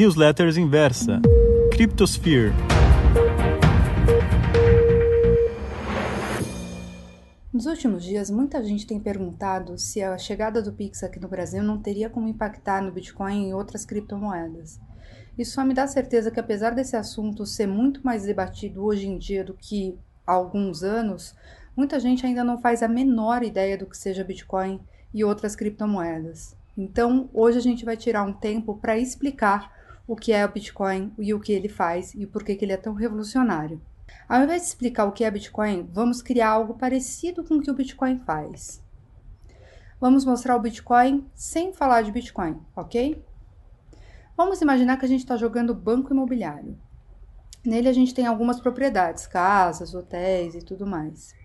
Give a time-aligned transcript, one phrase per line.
[0.00, 1.20] Newsletters Inversa.
[1.72, 2.54] Cryptosphere.
[7.52, 11.62] Nos últimos dias, muita gente tem perguntado se a chegada do Pix aqui no Brasil
[11.62, 14.80] não teria como impactar no Bitcoin e outras criptomoedas.
[15.36, 19.18] Isso só me dá certeza que, apesar desse assunto ser muito mais debatido hoje em
[19.18, 21.34] dia do que há alguns anos,
[21.76, 24.80] muita gente ainda não faz a menor ideia do que seja Bitcoin
[25.12, 26.56] e outras criptomoedas.
[26.74, 29.78] Então, hoje a gente vai tirar um tempo para explicar
[30.10, 32.76] o que é o Bitcoin e o que ele faz e por que ele é
[32.76, 33.80] tão revolucionário.
[34.28, 37.70] Ao invés de explicar o que é Bitcoin, vamos criar algo parecido com o que
[37.70, 38.82] o Bitcoin faz.
[40.00, 43.24] Vamos mostrar o Bitcoin sem falar de Bitcoin, ok?
[44.36, 46.76] Vamos imaginar que a gente está jogando banco imobiliário.
[47.64, 51.36] Nele a gente tem algumas propriedades, casas, hotéis e tudo mais.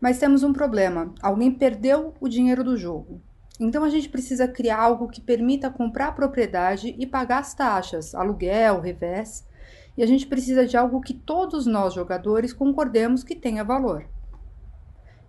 [0.00, 3.20] Mas temos um problema: alguém perdeu o dinheiro do jogo.
[3.60, 8.14] Então a gente precisa criar algo que permita comprar a propriedade e pagar as taxas,
[8.14, 9.46] aluguel, revés
[9.96, 14.04] e a gente precisa de algo que todos nós jogadores concordemos que tenha valor.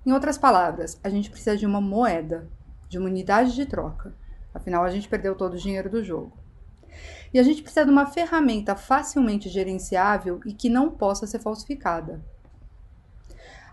[0.06, 2.50] Em outras palavras, a gente precisa de uma moeda,
[2.90, 4.16] de uma unidade de troca.
[4.54, 6.34] Afinal, a gente perdeu todo o dinheiro do jogo.
[7.34, 12.24] E a gente precisa de uma ferramenta facilmente gerenciável e que não possa ser falsificada.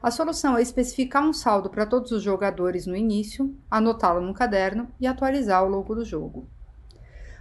[0.02, 4.88] A solução é especificar um saldo para todos os jogadores no início, anotá-lo no caderno
[4.98, 6.48] e atualizar o logo do jogo.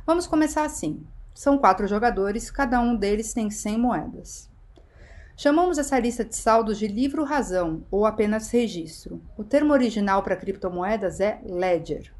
[0.05, 1.03] Vamos começar assim.
[1.33, 4.47] São quatro jogadores, cada um deles tem 100 moedas.
[5.35, 9.19] Chamamos essa lista de saldos de livro razão ou apenas registro.
[9.35, 12.13] O termo original para criptomoedas é ledger.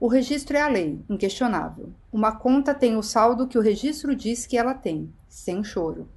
[0.00, 1.92] O registro é a lei, inquestionável.
[2.12, 6.08] Uma conta tem o saldo que o registro diz que ela tem, sem choro.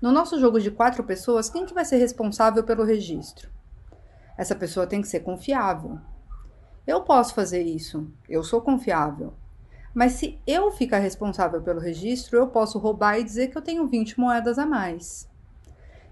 [0.00, 3.48] No nosso jogo de quatro pessoas, quem que vai ser responsável pelo registro?
[4.36, 5.98] Essa pessoa tem que ser confiável.
[6.86, 9.32] Eu posso fazer isso, eu sou confiável.
[9.94, 13.86] Mas se eu ficar responsável pelo registro, eu posso roubar e dizer que eu tenho
[13.86, 15.26] 20 moedas a mais.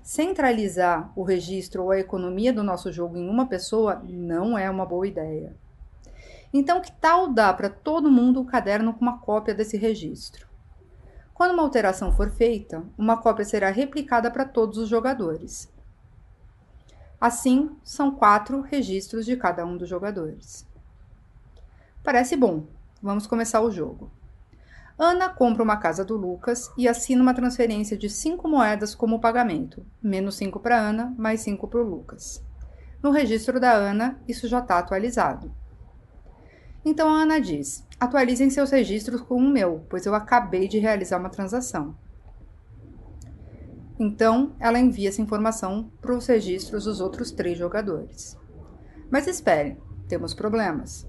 [0.02, 4.86] Centralizar o registro ou a economia do nosso jogo em uma pessoa não é uma
[4.86, 5.54] boa ideia.
[6.52, 10.53] Então, que tal dar para todo mundo o caderno com uma cópia desse registro?
[11.34, 15.70] Quando uma alteração for feita, uma cópia será replicada para todos os jogadores.
[17.20, 20.66] Assim, são quatro registros de cada um dos jogadores.
[22.02, 22.64] Parece bom,
[23.04, 24.10] Vamos começar o jogo.
[24.98, 29.84] Ana compra uma casa do Lucas e assina uma transferência de 5 moedas como pagamento,
[30.02, 32.42] menos 5 para Ana, mais 5 para o Lucas.
[33.02, 35.54] No registro da Ana, isso já está atualizado.
[36.84, 41.18] Então a Ana diz: atualizem seus registros com o meu, pois eu acabei de realizar
[41.18, 41.96] uma transação.
[43.98, 48.36] Então ela envia essa informação para os registros dos outros três jogadores.
[49.10, 49.78] Mas espere,
[50.08, 51.06] temos problemas.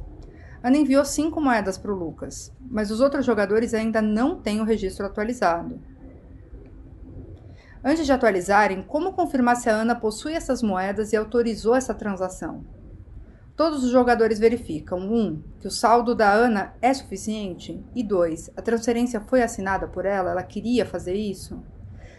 [0.63, 4.63] Ana enviou cinco moedas para o Lucas, mas os outros jogadores ainda não têm o
[4.63, 5.79] registro atualizado.
[7.83, 12.65] Antes de atualizarem, como confirmar se a Ana possui essas moedas e autorizou essa transação?
[13.55, 15.15] Todos os jogadores verificam: 1.
[15.15, 18.51] Um, que o saldo da Ana é suficiente, e 2.
[18.57, 21.63] A transferência foi assinada por ela, ela queria fazer isso?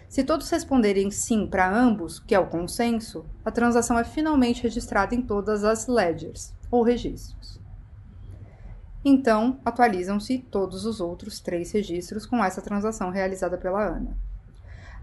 [0.08, 5.14] Se todos responderem sim para ambos, que é o consenso, a transação é finalmente registrada
[5.14, 7.60] em todas as ledgers ou registros.
[9.04, 14.16] Então, atualizam-se todos os outros três registros com essa transação realizada pela Ana.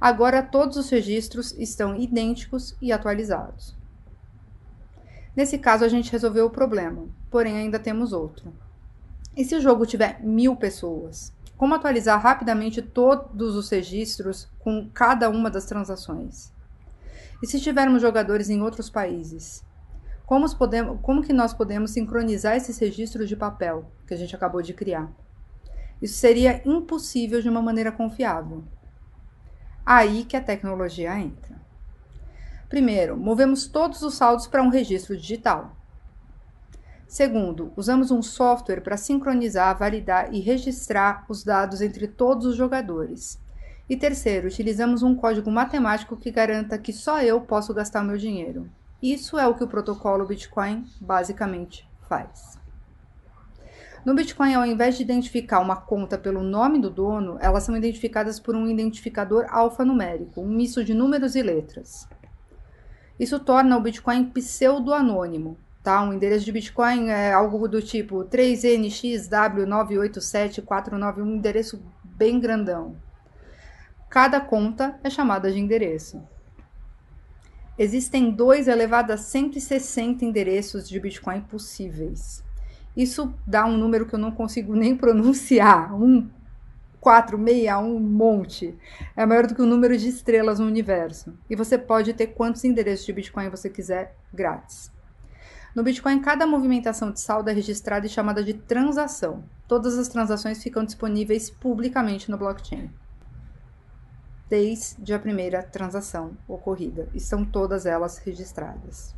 [0.01, 3.82] Agora, todos os registros estão idênticos e atualizados.
[5.35, 8.53] Nesse caso, a gente resolveu o problema, porém ainda temos outro.
[9.35, 11.33] E se o jogo tiver mil pessoas?
[11.57, 16.51] Como atualizar rapidamente todos os registros com cada uma das transações?
[17.41, 19.63] E se tivermos jogadores em outros países?
[20.25, 24.61] Como, podemos, como que nós podemos sincronizar esses registros de papel que a gente acabou
[24.61, 25.11] de criar?
[26.01, 28.63] Isso seria impossível de uma maneira confiável.
[29.85, 31.62] Aí que a tecnologia entra.
[32.73, 35.77] Primeiro, movemos todos os saldos para um registro digital.
[37.07, 43.39] Segundo, usamos um software para sincronizar, validar e registrar os dados entre todos os jogadores.
[43.87, 48.67] E terceiro, utilizamos um código matemático que garanta que só eu posso gastar meu dinheiro.
[48.99, 52.57] Isso é o que o protocolo Bitcoin basicamente faz.
[54.03, 58.39] No Bitcoin, ao invés de identificar uma conta pelo nome do dono, elas são identificadas
[58.39, 62.07] por um identificador alfanumérico, um misto de números e letras.
[63.19, 65.57] Isso torna o Bitcoin pseudo-anônimo.
[65.83, 66.01] Tá?
[66.01, 72.95] Um endereço de Bitcoin é algo do tipo 3NXW987491, um endereço bem grandão.
[74.09, 76.21] Cada conta é chamada de endereço.
[77.77, 82.43] Existem 2 elevado a 160 endereços de Bitcoin possíveis.
[82.95, 86.29] Isso dá um número que eu não consigo nem pronunciar, um
[87.03, 88.73] 461 um monte.
[89.13, 91.37] É maior do que o número de estrelas no universo.
[91.49, 94.89] E você pode ter quantos endereços de Bitcoin você quiser grátis.
[95.75, 99.43] No Bitcoin, cada movimentação de saldo é registrada e chamada de transação.
[99.67, 102.89] Todas as transações ficam disponíveis publicamente no blockchain.
[104.49, 107.09] Desde a primeira transação ocorrida.
[107.13, 109.13] E são todas elas registradas.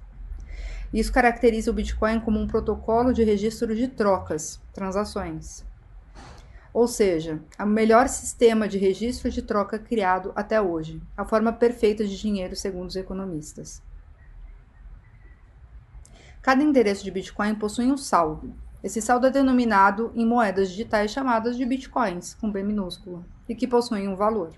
[0.91, 5.63] Isso caracteriza o Bitcoin como um protocolo de registro de trocas, transações
[6.75, 12.05] ou seja, o melhor sistema de registro de troca criado até hoje, a forma perfeita
[12.05, 13.81] de dinheiro segundo os economistas.
[16.41, 18.53] Cada endereço de Bitcoin possui um saldo.
[18.83, 23.65] Esse saldo é denominado em moedas digitais chamadas de bitcoins, com B minúsculo, e que
[23.65, 24.51] possuem um valor.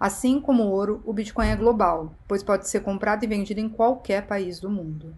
[0.00, 3.68] Assim como o ouro, o Bitcoin é global, pois pode ser comprado e vendido em
[3.68, 5.14] qualquer país do mundo.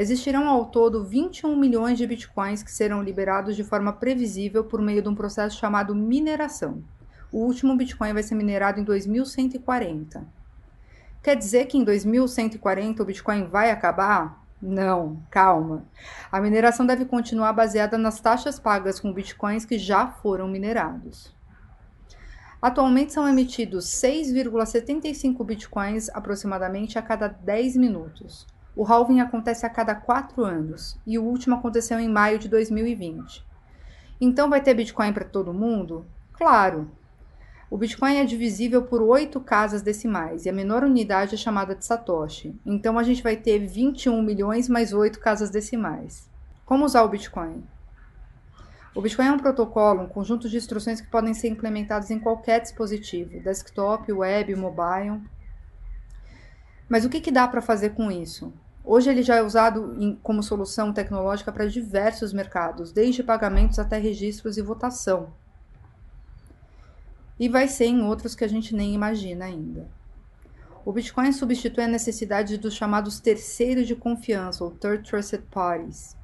[0.00, 5.02] Existirão ao todo 21 milhões de bitcoins que serão liberados de forma previsível por meio
[5.02, 6.82] de um processo chamado mineração.
[7.30, 10.26] O último bitcoin vai ser minerado em 2140.
[11.22, 14.42] Quer dizer que em 2140 o bitcoin vai acabar?
[14.62, 15.84] Não, calma.
[16.32, 21.30] A mineração deve continuar baseada nas taxas pagas com bitcoins que já foram minerados.
[22.62, 28.46] Atualmente são emitidos 6,75 bitcoins aproximadamente a cada 10 minutos.
[28.74, 33.44] O halving acontece a cada quatro anos e o último aconteceu em maio de 2020.
[34.20, 36.06] Então vai ter Bitcoin para todo mundo?
[36.32, 36.90] Claro!
[37.70, 41.84] O Bitcoin é divisível por oito casas decimais e a menor unidade é chamada de
[41.84, 42.58] Satoshi.
[42.66, 46.28] Então a gente vai ter 21 milhões mais oito casas decimais.
[46.66, 47.62] Como usar o Bitcoin?
[48.92, 52.60] O Bitcoin é um protocolo, um conjunto de instruções que podem ser implementadas em qualquer
[52.60, 55.20] dispositivo, desktop, web, mobile.
[56.90, 58.52] Mas o que, que dá para fazer com isso?
[58.84, 63.96] Hoje ele já é usado em, como solução tecnológica para diversos mercados, desde pagamentos até
[63.96, 65.32] registros e votação.
[67.38, 69.86] E vai ser em outros que a gente nem imagina ainda.
[70.84, 76.16] O Bitcoin substitui a necessidade dos chamados terceiros de confiança, ou Third Trusted Parties.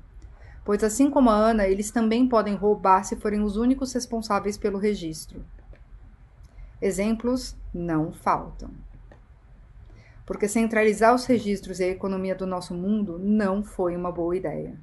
[0.64, 4.78] Pois, assim como a Ana, eles também podem roubar se forem os únicos responsáveis pelo
[4.78, 5.44] registro.
[6.82, 8.70] Exemplos não faltam
[10.26, 14.74] porque centralizar os registros e a economia do nosso mundo não foi uma boa ideia.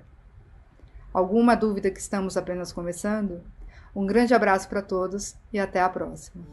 [1.13, 3.41] Alguma dúvida que estamos apenas começando?
[3.95, 6.43] Um grande abraço para todos e até a próxima.